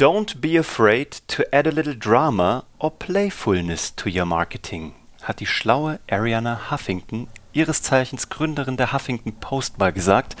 [0.00, 5.46] Don't be afraid to add a little drama or playfulness to your marketing, hat die
[5.46, 10.36] schlaue Ariana Huffington, ihres Zeichens Gründerin der Huffington Post, mal gesagt.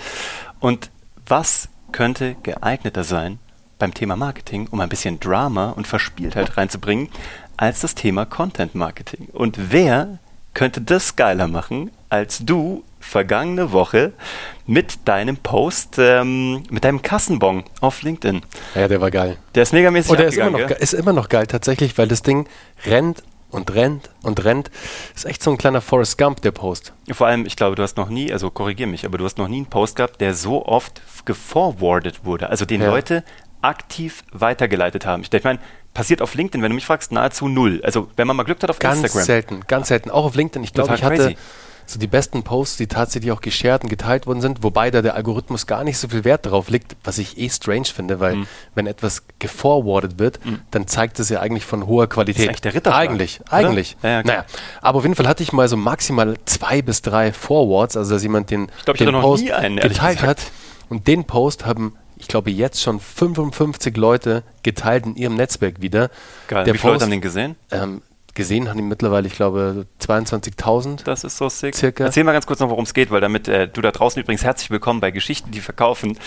[0.60, 0.90] Und
[1.26, 3.38] was könnte geeigneter sein
[3.78, 7.10] beim Thema Marketing, um ein bisschen Drama und Verspieltheit reinzubringen,
[7.58, 9.28] als das Thema Content Marketing?
[9.30, 10.20] Und wer
[10.54, 14.12] könnte das geiler machen als du vergangene Woche
[14.66, 18.42] mit deinem Post, ähm, mit deinem Kassenbon auf LinkedIn.
[18.76, 19.38] Ja, der war geil.
[19.54, 22.22] Der ist megamäßig Und der ist immer, noch, ist immer noch geil tatsächlich, weil das
[22.22, 22.46] Ding
[22.86, 24.70] rennt und rennt und rennt.
[25.16, 26.92] Ist echt so ein kleiner Forrest Gump, der Post.
[27.10, 29.48] Vor allem, ich glaube, du hast noch nie, also korrigier mich, aber du hast noch
[29.48, 32.48] nie einen Post gehabt, der so oft geforwardet wurde.
[32.50, 32.90] Also den ja.
[32.90, 33.24] Leute
[33.62, 35.22] aktiv weitergeleitet haben.
[35.22, 35.58] Ich, ich meine,
[35.94, 37.80] passiert auf LinkedIn, wenn du mich fragst, nahezu null.
[37.82, 39.18] Also wenn man mal Glück hat auf ganz Instagram.
[39.18, 40.10] Ganz selten, ganz selten.
[40.10, 40.62] Auch auf LinkedIn.
[40.62, 41.36] Ich glaube, ich hatte crazy
[41.86, 45.14] so die besten Posts, die tatsächlich auch geshared und geteilt worden sind, wobei da der
[45.14, 48.46] Algorithmus gar nicht so viel Wert darauf liegt, was ich eh strange finde, weil mhm.
[48.74, 50.60] wenn etwas geforwardet wird, mhm.
[50.70, 52.48] dann zeigt es ja eigentlich von hoher Qualität.
[52.48, 52.94] Das ist der Ritter.
[52.94, 53.52] Eigentlich, oder?
[53.52, 53.96] eigentlich.
[54.02, 54.44] Ja, ja, naja,
[54.80, 58.22] aber auf jeden Fall hatte ich mal so maximal zwei bis drei Forwards, also dass
[58.22, 60.38] jemand den, ich glaub, ich den Post einen, geteilt hat
[60.88, 66.10] und den Post haben ich glaube, jetzt schon 55 Leute geteilt in ihrem Netzwerk wieder.
[66.48, 66.64] Geil.
[66.64, 67.56] Der Wie viele Leute haben den gesehen?
[67.70, 68.02] Ähm,
[68.34, 71.04] gesehen haben die mittlerweile, ich glaube, 22.000.
[71.04, 71.74] Das ist so sick.
[71.74, 72.04] Circa.
[72.04, 74.44] Erzähl mal ganz kurz noch, worum es geht, weil damit äh, du da draußen übrigens
[74.44, 76.18] herzlich willkommen bei Geschichten, die verkaufen.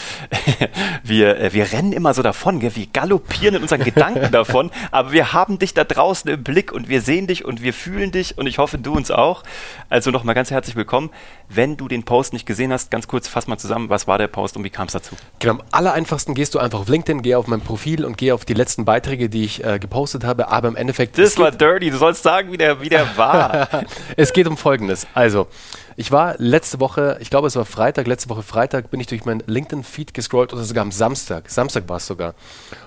[1.03, 2.75] wir, äh, wir rennen immer so davon, gell?
[2.75, 6.89] wir galoppieren in unseren Gedanken davon, aber wir haben dich da draußen im Blick und
[6.89, 9.43] wir sehen dich und wir fühlen dich und ich hoffe, du uns auch.
[9.89, 11.09] Also nochmal ganz herzlich willkommen.
[11.49, 14.27] Wenn du den Post nicht gesehen hast, ganz kurz, fass mal zusammen, was war der
[14.27, 15.15] Post und wie kam es dazu?
[15.39, 18.31] Genau, am aller einfachsten gehst du einfach auf LinkedIn, geh auf mein Profil und geh
[18.31, 21.17] auf die letzten Beiträge, die ich äh, gepostet habe, aber im Endeffekt...
[21.17, 23.67] Das war dirty, du sollst sagen, wie der, wie der war.
[24.17, 25.07] es geht um Folgendes.
[25.13, 25.47] Also,
[25.95, 29.25] ich war letzte Woche, ich glaube, es war Freitag, letzte Woche Freitag, bin ich durch
[29.25, 31.49] mein LinkedIn-Feed gescrollt oder sogar am Samstag.
[31.49, 32.33] Samstag war es sogar.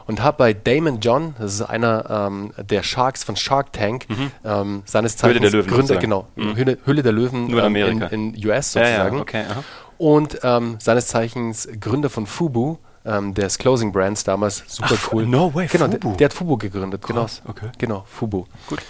[0.06, 4.30] Und habe bei Damon John, das ist einer ähm, der Sharks von Shark Tank, mhm.
[4.44, 6.56] ähm, seines Zeichens Höhle der Löwen, Gründer, genau, mhm.
[6.56, 8.06] Höhle, Höhle, der Löwen Nur in, ähm, Amerika.
[8.06, 8.92] in, in US sozusagen.
[8.92, 9.44] Ja, ja, okay,
[9.98, 15.26] und ähm, seines Zeichens Gründer von Fubu, ähm, des Closing Brands damals, super Ach, cool.
[15.26, 16.08] No way, genau, Fubu.
[16.08, 17.22] Der, der, hat Fubu gegründet, genau.
[17.22, 17.50] Krass, genau.
[17.50, 17.70] Okay.
[17.78, 18.44] Genau, Fubu.
[18.68, 18.80] Gut.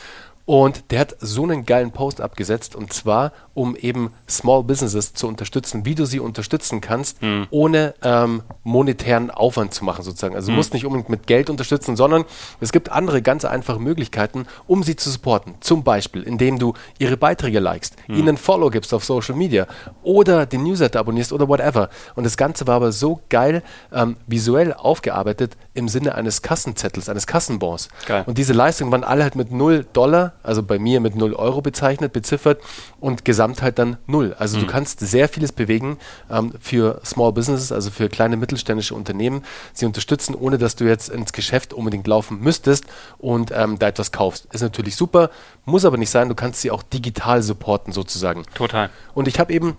[0.46, 5.26] Und der hat so einen geilen Post abgesetzt und zwar, um eben Small Businesses zu
[5.26, 7.48] unterstützen, wie du sie unterstützen kannst, mhm.
[7.50, 10.36] ohne ähm, monetären Aufwand zu machen sozusagen.
[10.36, 10.58] Also du mhm.
[10.58, 12.24] musst nicht unbedingt mit Geld unterstützen, sondern
[12.60, 15.56] es gibt andere ganz einfache Möglichkeiten, um sie zu supporten.
[15.58, 18.14] Zum Beispiel, indem du ihre Beiträge likest, mhm.
[18.14, 19.66] ihnen Follow gibst auf Social Media
[20.04, 21.90] oder den Newsletter abonnierst oder whatever.
[22.14, 27.26] Und das Ganze war aber so geil ähm, visuell aufgearbeitet im Sinne eines Kassenzettels, eines
[27.26, 27.88] Kassenbons.
[28.06, 28.22] Geil.
[28.26, 31.60] Und diese Leistungen waren alle halt mit 0 Dollar also bei mir mit 0 Euro
[31.60, 32.60] bezeichnet, beziffert
[33.00, 34.34] und Gesamt halt dann 0.
[34.38, 34.62] Also mhm.
[34.62, 35.98] du kannst sehr vieles bewegen
[36.30, 41.08] ähm, für Small Businesses, also für kleine mittelständische Unternehmen, sie unterstützen, ohne dass du jetzt
[41.08, 42.84] ins Geschäft unbedingt laufen müsstest
[43.18, 44.46] und ähm, da etwas kaufst.
[44.52, 45.30] Ist natürlich super,
[45.64, 48.44] muss aber nicht sein, du kannst sie auch digital supporten sozusagen.
[48.54, 48.90] Total.
[49.14, 49.76] Und ich habe eben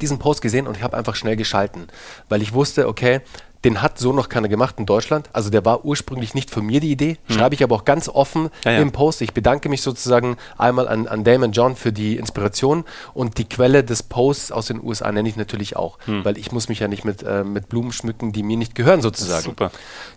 [0.00, 1.88] diesen Post gesehen und ich habe einfach schnell geschalten,
[2.28, 3.20] weil ich wusste, okay,
[3.64, 5.28] den hat so noch keiner gemacht in Deutschland.
[5.32, 7.18] Also der war ursprünglich nicht von mir die Idee.
[7.26, 7.36] Hm.
[7.36, 8.78] Schreibe ich aber auch ganz offen ja, ja.
[8.78, 9.20] im Post.
[9.20, 13.84] Ich bedanke mich sozusagen einmal an, an Damon John für die Inspiration und die Quelle
[13.84, 16.24] des Posts aus den USA nenne ich natürlich auch, hm.
[16.24, 19.02] weil ich muss mich ja nicht mit, äh, mit Blumen schmücken, die mir nicht gehören
[19.02, 19.44] sozusagen.
[19.44, 19.70] super.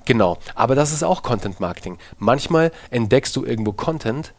[0.05, 0.37] Genau.
[0.55, 1.97] Aber das ist auch Content Marketing.
[2.17, 4.33] Manchmal entdeckst du irgendwo Content,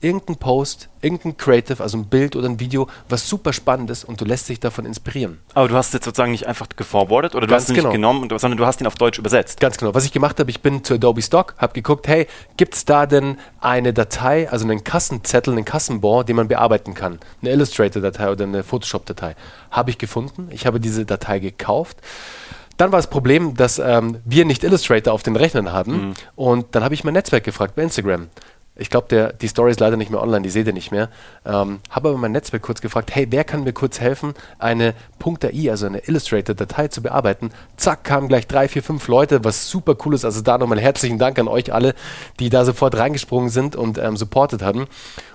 [0.00, 4.20] irgendein Post, irgendein Creative, also ein Bild oder ein Video, was super spannend ist und
[4.20, 5.40] du lässt dich davon inspirieren.
[5.54, 7.88] Aber du hast jetzt sozusagen nicht einfach geforwardet oder du Ganz hast ihn genau.
[7.88, 9.60] nicht genommen, sondern du hast ihn auf Deutsch übersetzt.
[9.60, 9.94] Ganz genau.
[9.94, 13.06] Was ich gemacht habe, ich bin zu Adobe Stock, habe geguckt, hey, gibt es da
[13.06, 17.18] denn eine Datei, also einen Kassenzettel, einen Kassenbon, den man bearbeiten kann?
[17.40, 19.36] Eine Illustrator-Datei oder eine Photoshop-Datei.
[19.70, 20.48] Habe ich gefunden.
[20.50, 21.98] Ich habe diese Datei gekauft.
[22.76, 26.08] Dann war das Problem, dass ähm, wir nicht Illustrator auf den Rechnern haben.
[26.08, 26.14] Mhm.
[26.34, 28.28] Und dann habe ich mein Netzwerk gefragt bei Instagram.
[28.76, 31.08] Ich glaube, die Story ist leider nicht mehr online, die seht ihr nicht mehr.
[31.46, 35.70] Ähm, Habe aber mein Netzwerk kurz gefragt, hey, wer kann mir kurz helfen, eine .ai,
[35.70, 37.50] also eine Illustrator-Datei zu bearbeiten?
[37.76, 40.24] Zack, kamen gleich drei, vier, fünf Leute, was super cool ist.
[40.24, 41.94] Also da nochmal herzlichen Dank an euch alle,
[42.40, 44.88] die da sofort reingesprungen sind und ähm, supportet haben.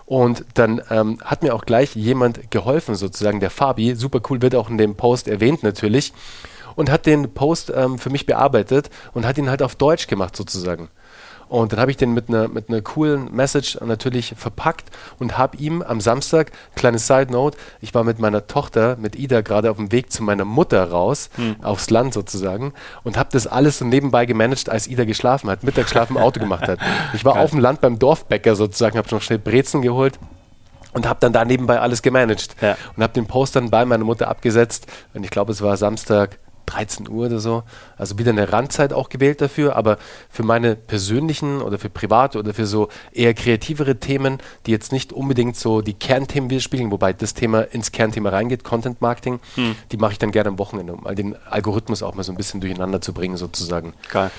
[0.05, 3.95] Und dann ähm, hat mir auch gleich jemand geholfen, sozusagen, der Fabi.
[3.95, 6.11] Super cool, wird auch in dem Post erwähnt natürlich.
[6.75, 10.35] Und hat den Post ähm, für mich bearbeitet und hat ihn halt auf Deutsch gemacht,
[10.35, 10.89] sozusagen.
[11.49, 15.57] Und dann habe ich den mit einer mit einer coolen Message natürlich verpackt und habe
[15.57, 19.77] ihm am Samstag, kleine Side Note, ich war mit meiner Tochter, mit Ida gerade auf
[19.77, 21.55] dem Weg zu meiner Mutter raus, hm.
[21.63, 22.73] aufs Land sozusagen,
[23.03, 26.67] und habe das alles so nebenbei gemanagt, als Ida geschlafen hat, Mittagsschlaf im Auto gemacht
[26.67, 26.79] hat.
[27.13, 27.43] Ich war Geil.
[27.43, 30.19] auf dem Land beim Dorfbäcker sozusagen, habe noch schnell Brezen geholt
[30.93, 32.77] und habe dann da nebenbei alles gemanagt ja.
[32.95, 34.85] und habe den Post dann bei meiner Mutter abgesetzt
[35.15, 36.37] und ich glaube, es war Samstag
[36.69, 37.63] 13 Uhr oder so.
[37.97, 39.97] Also wieder eine Randzeit auch gewählt dafür, aber
[40.29, 45.11] für meine persönlichen oder für private oder für so eher kreativere Themen, die jetzt nicht
[45.11, 49.75] unbedingt so die Kernthemen widerspiegeln, wobei das Thema ins Kernthema reingeht, Content Marketing, hm.
[49.91, 52.61] die mache ich dann gerne am Wochenende, um den Algorithmus auch mal so ein bisschen
[52.61, 53.93] durcheinander zu bringen sozusagen.
[54.09, 54.31] Geil.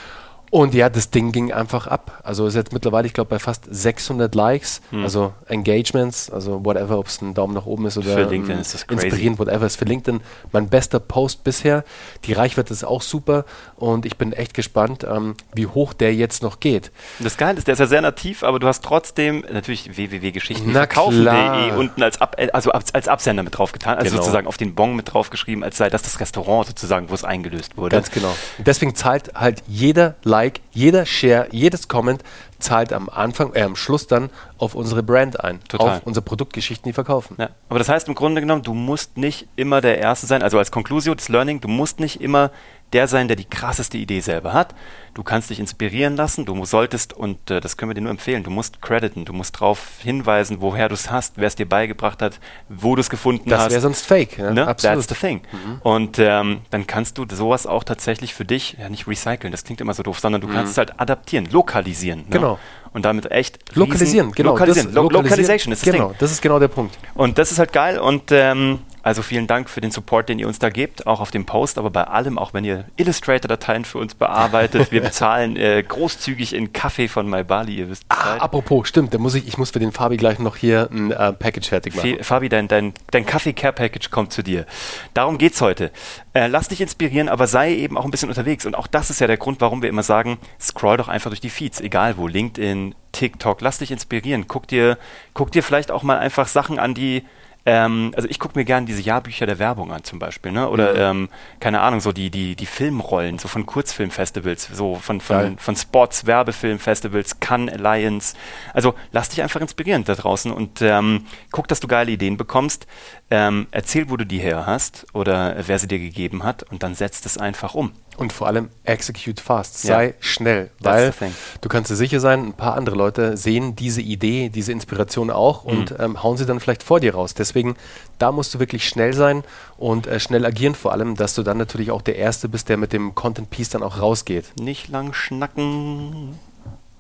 [0.51, 2.21] Und ja, das Ding ging einfach ab.
[2.25, 5.05] Also ist jetzt mittlerweile, ich glaube, bei fast 600 Likes, hm.
[5.05, 8.75] also Engagements, also whatever, ob es ein Daumen nach oben ist oder für LinkedIn ist
[8.75, 9.07] das crazy.
[9.07, 10.21] inspirierend, whatever ist für LinkedIn
[10.51, 11.85] mein bester Post bisher.
[12.25, 13.45] Die Reichweite ist auch super
[13.77, 16.91] und ich bin echt gespannt, ähm, wie hoch der jetzt noch geht.
[17.21, 22.03] Das Geile ist, der ist ja sehr nativ, aber du hast trotzdem natürlich www.geschichtenverkaufen.de unten
[22.03, 24.23] als, Ab also als Absender mit draufgetan, also genau.
[24.23, 27.77] sozusagen auf den Bon mit draufgeschrieben, als sei das das Restaurant sozusagen, wo es eingelöst
[27.77, 27.95] wurde.
[27.95, 28.35] Ganz genau.
[28.59, 32.23] Deswegen zahlt halt jeder Like Like, jeder Share, jedes Comment
[32.59, 35.97] zahlt am Anfang, äh, am Schluss dann auf unsere Brand ein, Total.
[35.99, 37.37] auf unsere Produktgeschichten, die verkaufen.
[37.39, 37.51] Ja.
[37.69, 40.71] Aber das heißt im Grunde genommen, du musst nicht immer der Erste sein, also als
[40.71, 42.53] Conclusio des Learning, du musst nicht immer
[42.93, 44.75] der sein, der die krasseste Idee selber hat.
[45.15, 48.45] Du kannst dich inspirieren lassen, du solltest, und äh, das können wir dir nur empfehlen,
[48.45, 52.23] du musst crediten, du musst darauf hinweisen, woher du es hast, wer es dir beigebracht
[52.23, 52.39] hat,
[52.69, 53.67] wo du es gefunden das hast.
[53.67, 54.39] Das wäre sonst fake.
[54.39, 54.53] Ja?
[54.53, 54.67] Ne?
[54.67, 54.99] Absolut.
[54.99, 55.43] That's the thing.
[55.53, 55.81] Mhm.
[55.83, 59.81] Und ähm, dann kannst du sowas auch tatsächlich für dich, ja nicht recyceln, das klingt
[59.81, 60.53] immer so doof, sondern du mhm.
[60.53, 62.21] kannst es halt adaptieren, lokalisieren.
[62.21, 62.31] Ne?
[62.31, 62.59] Genau.
[62.93, 64.51] Und damit echt lokalisieren, genau.
[64.51, 64.93] Lokalisieren.
[64.93, 66.17] Lo Localization ist das genau, Ding.
[66.19, 66.99] das ist genau der Punkt.
[67.15, 70.47] Und das ist halt geil und ähm, also vielen Dank für den Support, den ihr
[70.47, 73.99] uns da gebt, auch auf dem Post, aber bei allem, auch wenn ihr Illustrator-Dateien für
[73.99, 74.93] uns bearbeitet.
[74.93, 79.35] Wir bezahlen äh, großzügig in Kaffee von MyBali, ihr wisst Ah, apropos, stimmt, da muss
[79.35, 82.23] ich, ich muss für den Fabi gleich noch hier ein äh, Package fertig machen.
[82.23, 84.67] Fabi, dein, dein, dein Kaffee-Care-Package kommt zu dir.
[85.15, 85.91] Darum geht's heute.
[86.33, 88.67] Äh, lass dich inspirieren, aber sei eben auch ein bisschen unterwegs.
[88.67, 91.41] Und auch das ist ja der Grund, warum wir immer sagen, scroll doch einfach durch
[91.41, 94.47] die Feeds, egal wo, LinkedIn, TikTok, lass dich inspirieren.
[94.47, 94.99] Guck dir,
[95.35, 97.25] guck dir vielleicht auch mal einfach Sachen an, die
[97.71, 100.69] ähm, also ich gucke mir gerne diese Jahrbücher der Werbung an zum Beispiel, ne?
[100.69, 101.21] Oder mhm.
[101.23, 101.29] ähm,
[101.61, 106.27] keine Ahnung, so die, die, die Filmrollen, so von Kurzfilmfestivals, so von, von, von Spots,
[106.27, 108.35] Werbefilmfestivals, Cannes Alliance.
[108.75, 112.89] Also lass dich einfach inspirieren da draußen und ähm, guck, dass du geile Ideen bekommst.
[113.31, 116.97] Ähm, erzähl, wo du die her hast oder wer sie dir gegeben hat und dann
[116.97, 117.93] setzt es einfach um.
[118.21, 119.81] Und vor allem execute fast.
[119.81, 120.13] Sei ja.
[120.21, 121.15] schnell, weil
[121.63, 125.65] du kannst dir sicher sein, ein paar andere Leute sehen diese Idee, diese Inspiration auch
[125.65, 125.71] mhm.
[125.71, 127.33] und ähm, hauen sie dann vielleicht vor dir raus.
[127.33, 127.77] Deswegen,
[128.19, 129.43] da musst du wirklich schnell sein
[129.79, 132.77] und äh, schnell agieren vor allem, dass du dann natürlich auch der Erste bist, der
[132.77, 134.53] mit dem Content Piece dann auch rausgeht.
[134.61, 136.39] Nicht lang schnacken.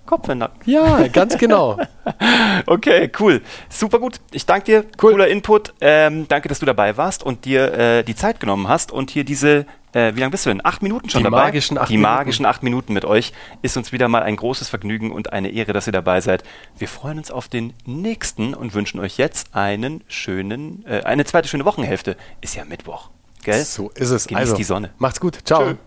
[0.06, 0.58] Kopf in Nacken.
[0.64, 1.78] Ja, ganz genau.
[2.66, 3.42] okay, cool.
[3.68, 4.20] Super gut.
[4.32, 4.80] Ich danke dir.
[5.00, 5.12] Cool.
[5.12, 5.72] Cooler Input.
[5.80, 9.24] Ähm, danke, dass du dabei warst und dir äh, die Zeit genommen hast und hier
[9.24, 10.64] diese äh, wie lange bist du denn?
[10.64, 11.44] Acht Minuten schon die dabei?
[11.44, 12.14] Magischen acht die Minuten.
[12.14, 13.32] magischen acht Minuten mit euch
[13.62, 16.44] ist uns wieder mal ein großes Vergnügen und eine Ehre, dass ihr dabei seid.
[16.78, 21.48] Wir freuen uns auf den nächsten und wünschen euch jetzt einen schönen, äh, eine zweite
[21.48, 22.16] schöne Wochenhälfte.
[22.40, 23.10] Ist ja Mittwoch.
[23.42, 23.64] Gell?
[23.64, 24.26] So ist es.
[24.26, 24.90] Genießt also, die Sonne.
[24.98, 25.38] Macht's gut.
[25.44, 25.70] Ciao.
[25.70, 25.76] Tschö.